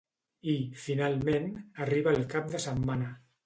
I, 0.53 0.55
finalment, 0.85 1.47
arriba 1.87 2.17
el 2.19 2.27
cap 2.35 2.51
de 2.55 2.67
setmana 2.69 3.17